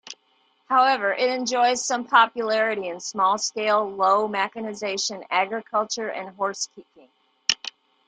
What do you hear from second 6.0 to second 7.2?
and horse-keeping.